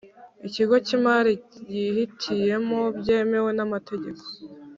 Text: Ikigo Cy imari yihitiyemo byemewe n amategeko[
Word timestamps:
Ikigo 0.47 0.75
Cy 0.85 0.93
imari 0.97 1.33
yihitiyemo 1.75 2.81
byemewe 2.99 3.49
n 3.57 3.59
amategeko[ 3.65 4.23